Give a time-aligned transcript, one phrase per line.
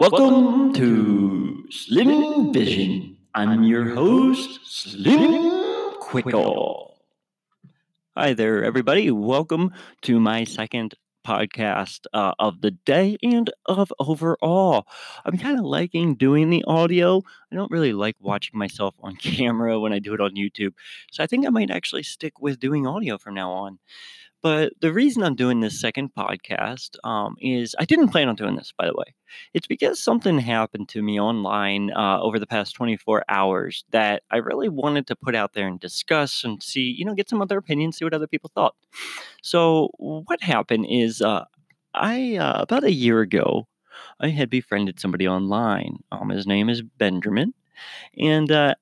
[0.00, 3.16] Welcome to Slim Vision.
[3.32, 6.96] I'm your host, Slim Quickle.
[8.16, 9.12] Hi there, everybody.
[9.12, 9.72] Welcome
[10.02, 10.94] to my second
[11.24, 14.88] podcast uh, of the day and of overall.
[15.24, 17.22] I'm kind of liking doing the audio.
[17.52, 20.74] I don't really like watching myself on camera when I do it on YouTube.
[21.12, 23.78] So I think I might actually stick with doing audio from now on.
[24.44, 28.56] But the reason I'm doing this second podcast um, is I didn't plan on doing
[28.56, 29.14] this, by the way.
[29.54, 34.36] It's because something happened to me online uh, over the past 24 hours that I
[34.36, 37.56] really wanted to put out there and discuss and see, you know, get some other
[37.56, 38.74] opinions, see what other people thought.
[39.42, 41.46] So, what happened is uh,
[41.94, 43.66] I, uh, about a year ago,
[44.20, 46.00] I had befriended somebody online.
[46.12, 47.54] Um, his name is Benjamin.
[48.18, 48.74] And uh,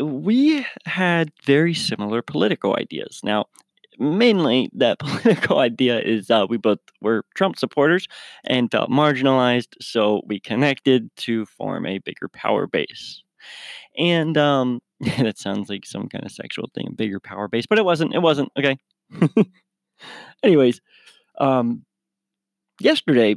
[0.00, 3.22] we had very similar political ideas.
[3.24, 3.46] Now,
[4.00, 8.08] mainly that political idea is uh, we both were Trump supporters
[8.44, 13.22] and felt marginalized, so we connected to form a bigger power base.
[13.96, 14.80] And um,
[15.18, 18.14] that sounds like some kind of sexual thing, a bigger power base, but it wasn't.
[18.14, 18.50] It wasn't.
[18.58, 18.76] Okay.
[20.42, 20.80] Anyways,
[21.38, 21.84] um,
[22.80, 23.36] yesterday,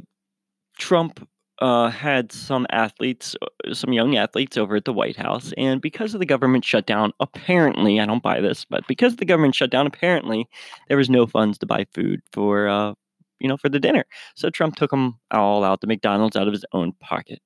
[0.78, 1.26] Trump
[1.64, 5.54] uh, had some athletes, uh, some young athletes over at the White House.
[5.56, 9.54] And because of the government shutdown, apparently, I don't buy this, but because the government
[9.54, 10.46] shutdown, apparently
[10.88, 12.92] there was no funds to buy food for, uh,
[13.40, 14.04] you know, for the dinner.
[14.36, 17.40] So Trump took them all out to McDonald's out of his own pocket.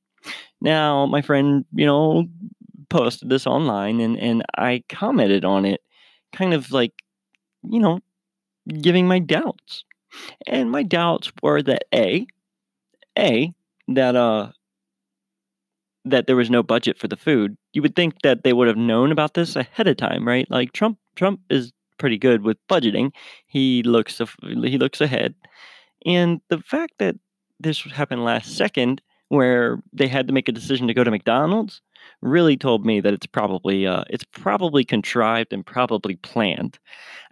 [0.60, 2.26] Now, my friend, you know,
[2.90, 5.80] posted this online and, and I commented on it,
[6.32, 7.04] kind of like,
[7.62, 8.00] you know,
[8.82, 9.84] giving my doubts.
[10.44, 12.26] And my doubts were that A,
[13.16, 13.54] A,
[13.88, 14.50] that uh
[16.04, 18.76] that there was no budget for the food, you would think that they would have
[18.76, 20.50] known about this ahead of time, right?
[20.50, 23.12] Like Trump Trump is pretty good with budgeting.
[23.46, 25.34] He looks he looks ahead.
[26.06, 27.16] And the fact that
[27.60, 31.82] this happened last second where they had to make a decision to go to McDonald's
[32.20, 36.78] really told me that it's probably uh, it's probably contrived and probably planned.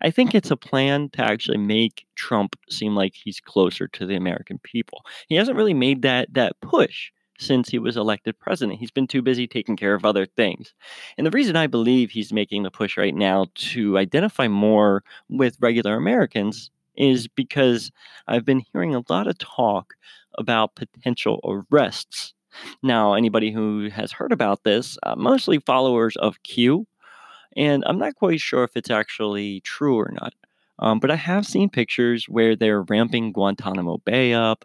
[0.03, 4.17] I think it's a plan to actually make Trump seem like he's closer to the
[4.17, 5.05] American people.
[5.29, 8.79] He hasn't really made that that push since he was elected president.
[8.79, 10.75] He's been too busy taking care of other things.
[11.19, 15.59] And the reason I believe he's making the push right now to identify more with
[15.61, 17.91] regular Americans is because
[18.27, 19.95] I've been hearing a lot of talk
[20.39, 21.41] about potential
[21.71, 22.35] arrests
[22.83, 26.87] now, anybody who has heard about this, uh, mostly followers of Q,
[27.57, 30.35] and I'm not quite sure if it's actually true or not.
[30.79, 34.65] Um, but I have seen pictures where they're ramping Guantanamo Bay up,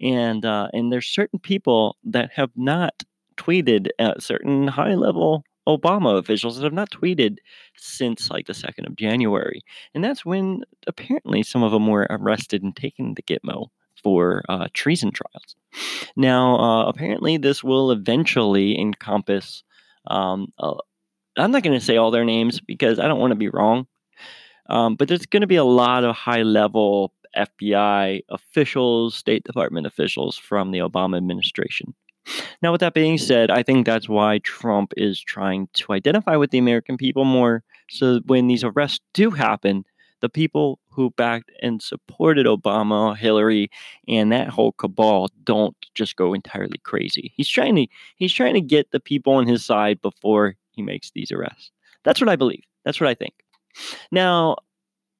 [0.00, 3.02] and uh, and there's certain people that have not
[3.36, 7.36] tweeted, uh, certain high level Obama officials that have not tweeted
[7.76, 9.60] since like the second of January,
[9.94, 13.68] and that's when apparently some of them were arrested and taken to Gitmo
[14.02, 15.56] for uh, treason trials.
[16.16, 19.62] Now, uh, apparently, this will eventually encompass.
[20.06, 20.74] Um, uh,
[21.36, 23.86] I'm not going to say all their names because I don't want to be wrong,
[24.68, 29.86] um, but there's going to be a lot of high level FBI officials, State Department
[29.86, 31.94] officials from the Obama administration.
[32.62, 36.50] Now, with that being said, I think that's why Trump is trying to identify with
[36.50, 37.64] the American people more.
[37.90, 39.84] So when these arrests do happen,
[40.20, 43.70] the people who backed and supported Obama, Hillary,
[44.08, 47.32] and that whole cabal don't just go entirely crazy.
[47.34, 47.86] He's trying to
[48.16, 51.70] he's trying to get the people on his side before he makes these arrests.
[52.04, 52.64] That's what I believe.
[52.84, 53.34] That's what I think.
[54.10, 54.56] Now,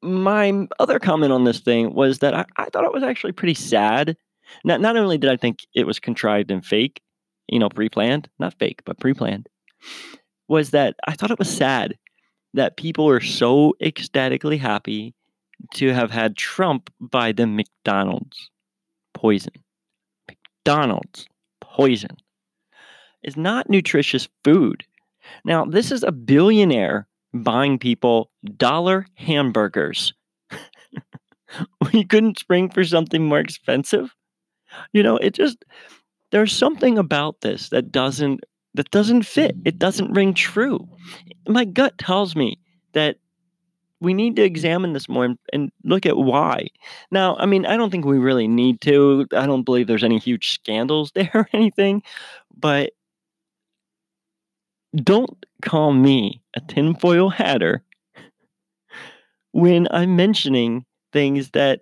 [0.03, 3.54] my other comment on this thing was that I, I thought it was actually pretty
[3.54, 4.16] sad.
[4.65, 7.00] Not not only did I think it was contrived and fake,
[7.49, 9.49] you know, pre-planned, not fake, but pre-planned,
[10.49, 11.97] was that I thought it was sad
[12.54, 15.15] that people were so ecstatically happy
[15.75, 18.51] to have had Trump buy the McDonald's
[19.15, 19.53] poison.
[20.29, 21.27] McDonald's
[21.61, 22.17] poison
[23.23, 24.85] is not nutritious food.
[25.45, 30.13] Now, this is a billionaire buying people dollar hamburgers.
[31.93, 34.15] we couldn't spring for something more expensive.
[34.93, 35.65] You know, it just
[36.31, 38.41] there's something about this that doesn't
[38.75, 39.55] that doesn't fit.
[39.65, 40.89] It doesn't ring true.
[41.47, 42.59] My gut tells me
[42.95, 43.16] that
[44.03, 46.66] we need to examine this more and, and, look at why.
[47.10, 49.27] Now, I mean, I don't think we really need to.
[49.33, 52.03] I don't believe there's any huge scandals there or anything,
[52.54, 52.93] but
[54.97, 57.83] don't call me a tinfoil hatter
[59.53, 61.81] when I'm mentioning things that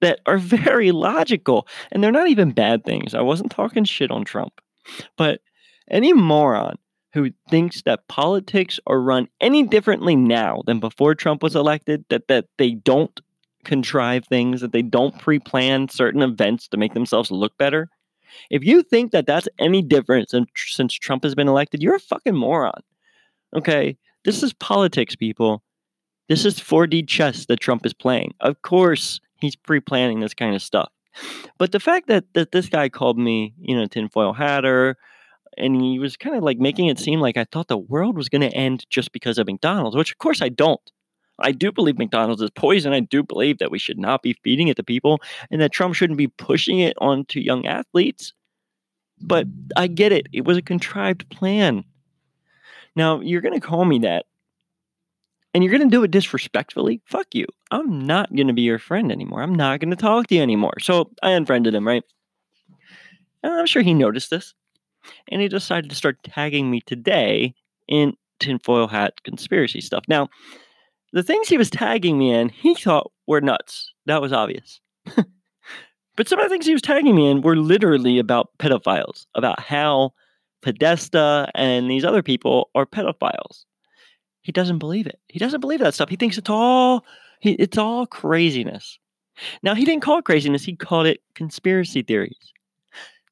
[0.00, 3.14] that are very logical and they're not even bad things.
[3.14, 4.60] I wasn't talking shit on Trump.
[5.16, 5.40] But
[5.88, 6.76] any moron
[7.12, 12.28] who thinks that politics are run any differently now than before Trump was elected, that
[12.28, 13.20] that they don't
[13.64, 17.88] contrive things, that they don't pre-plan certain events to make themselves look better,
[18.50, 22.00] If you think that that's any different since, since Trump has been elected, you're a
[22.00, 22.80] fucking moron.
[23.54, 23.96] Okay?
[24.24, 25.62] This is politics, people.
[26.28, 28.34] This is 4D chess that Trump is playing.
[28.40, 30.90] Of course, he's pre planning this kind of stuff.
[31.58, 34.96] But the fact that, that this guy called me, you know, tinfoil hatter,
[35.56, 38.28] and he was kind of like making it seem like I thought the world was
[38.28, 40.80] going to end just because of McDonald's, which of course I don't.
[41.38, 42.92] I do believe McDonald's is poison.
[42.92, 45.20] I do believe that we should not be feeding it to people
[45.50, 48.32] and that Trump shouldn't be pushing it onto young athletes.
[49.20, 49.46] But
[49.76, 50.26] I get it.
[50.32, 51.84] It was a contrived plan.
[52.94, 54.26] Now, you're going to call me that
[55.54, 57.46] and you're going to do it disrespectfully, fuck you.
[57.70, 59.42] I'm not going to be your friend anymore.
[59.42, 60.74] I'm not going to talk to you anymore.
[60.80, 62.04] So I unfriended him, right?
[63.42, 64.54] And I'm sure he noticed this.
[65.28, 67.54] And he decided to start tagging me today
[67.88, 70.04] in tinfoil hat conspiracy stuff.
[70.08, 70.28] Now,
[71.12, 73.92] the things he was tagging me in, he thought were nuts.
[74.06, 74.80] That was obvious.
[76.16, 79.60] but some of the things he was tagging me in were literally about pedophiles, about
[79.60, 80.12] how
[80.62, 83.64] Podesta and these other people are pedophiles.
[84.40, 85.20] He doesn't believe it.
[85.28, 86.08] He doesn't believe that stuff.
[86.08, 87.04] He thinks it's all
[87.40, 88.98] he, it's all craziness.
[89.62, 90.64] Now he didn't call it craziness.
[90.64, 92.52] He called it conspiracy theories.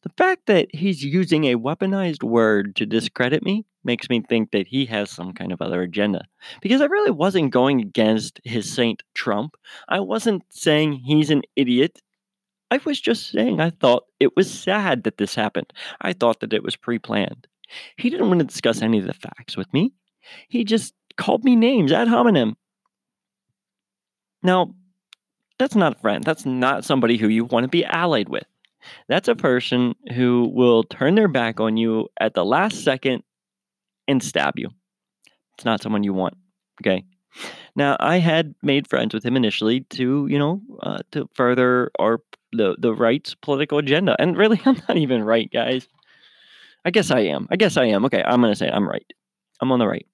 [0.03, 4.67] The fact that he's using a weaponized word to discredit me makes me think that
[4.67, 6.25] he has some kind of other agenda.
[6.63, 9.57] Because I really wasn't going against his Saint Trump.
[9.89, 12.01] I wasn't saying he's an idiot.
[12.71, 15.73] I was just saying I thought it was sad that this happened.
[16.01, 17.47] I thought that it was pre planned.
[17.97, 19.93] He didn't want to discuss any of the facts with me.
[20.49, 22.57] He just called me names ad hominem.
[24.43, 24.75] Now,
[25.59, 26.25] that's not a friend.
[26.25, 28.47] That's not somebody who you want to be allied with.
[29.09, 33.23] That's a person who will turn their back on you at the last second
[34.09, 34.71] and stab you.
[35.55, 36.35] It's not someone you want.
[36.83, 37.05] Okay.
[37.77, 42.21] Now, I had made friends with him initially to, you know, uh, to further our
[42.53, 44.17] the the right's political agenda.
[44.19, 45.87] And really, I'm not even right, guys.
[46.85, 47.47] I guess I am.
[47.51, 48.05] I guess I am.
[48.07, 49.07] Okay, I'm gonna say I'm right.
[49.61, 50.07] I'm on the right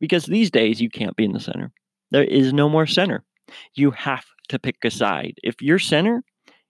[0.00, 1.72] because these days you can't be in the center.
[2.10, 3.24] There is no more center.
[3.74, 5.34] You have to pick a side.
[5.42, 6.22] If you're center,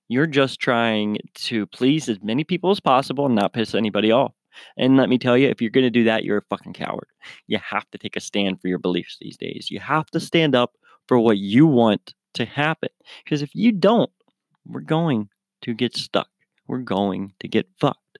[0.08, 4.32] you're just trying to please as many people as possible and not piss anybody off.
[4.76, 7.08] And let me tell you, if you're going to do that, you're a fucking coward.
[7.46, 9.68] You have to take a stand for your beliefs these days.
[9.70, 10.72] You have to stand up
[11.08, 12.88] for what you want to happen.
[13.24, 14.10] Because if you don't,
[14.64, 15.28] we're going
[15.62, 16.28] to get stuck.
[16.66, 18.18] We're going to get fucked.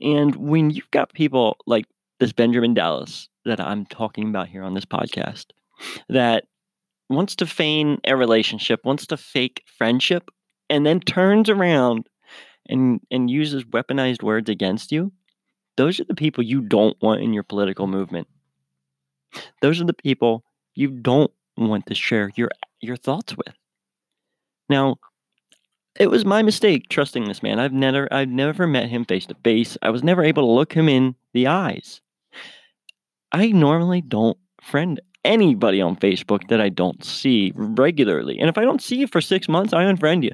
[0.00, 1.84] And when you've got people like
[2.18, 5.46] this Benjamin Dallas that I'm talking about here on this podcast
[6.08, 6.44] that
[7.08, 10.30] wants to feign a relationship, wants to fake friendship,
[10.70, 12.08] and then turns around
[12.66, 15.12] and and uses weaponized words against you,
[15.76, 18.28] those are the people you don't want in your political movement.
[19.60, 20.44] Those are the people
[20.74, 22.50] you don't want to share your
[22.80, 23.54] your thoughts with.
[24.68, 24.96] Now,
[25.98, 27.58] it was my mistake trusting this man.
[27.58, 29.76] I've never I've never met him face to face.
[29.82, 32.00] I was never able to look him in the eyes.
[33.32, 38.38] I normally don't friend anybody on Facebook that I don't see regularly.
[38.38, 40.32] And if I don't see you for six months, I unfriend you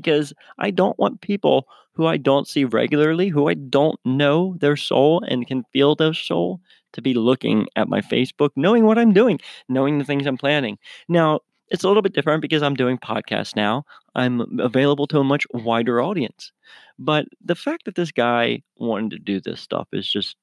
[0.00, 4.76] because I don't want people who I don't see regularly, who I don't know their
[4.76, 6.60] soul and can feel their soul,
[6.92, 9.38] to be looking at my Facebook, knowing what I'm doing,
[9.68, 10.78] knowing the things I'm planning.
[11.08, 13.84] Now, it's a little bit different because I'm doing podcasts now.
[14.14, 16.52] I'm available to a much wider audience.
[16.98, 20.36] But the fact that this guy wanted to do this stuff is just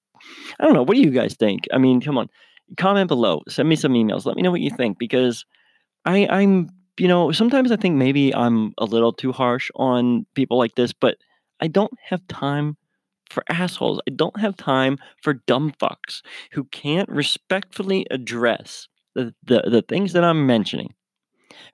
[0.60, 0.83] I don't know.
[0.83, 1.65] What do you guys think?
[1.74, 2.29] I mean, come on,
[2.77, 3.41] comment below.
[3.50, 4.25] Send me some emails.
[4.25, 5.45] Let me know what you think because
[6.05, 10.57] I, I'm, you know, sometimes I think maybe I'm a little too harsh on people
[10.57, 11.17] like this, but
[11.59, 12.77] I don't have time
[13.29, 14.00] for assholes.
[14.07, 16.21] I don't have time for dumb fucks
[16.51, 20.93] who can't respectfully address the, the, the things that I'm mentioning,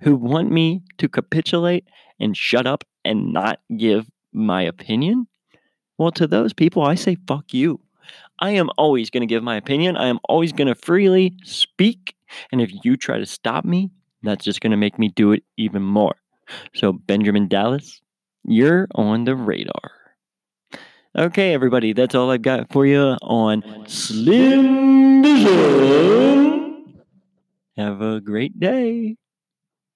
[0.02, 1.86] who want me to capitulate
[2.20, 5.28] and shut up and not give my opinion.
[5.98, 7.82] Well, to those people, I say, fuck you.
[8.40, 9.98] I am always going to give my opinion.
[9.98, 12.16] I am always going to freely speak.
[12.52, 13.90] And if you try to stop me,
[14.24, 16.16] that's just going to make me do it even more.
[16.74, 18.02] So, Benjamin Dallas,
[18.44, 19.92] you're on the radar.
[21.18, 27.04] Okay, everybody, that's all I've got for you on Slim Vision.
[27.78, 29.16] Have a great day.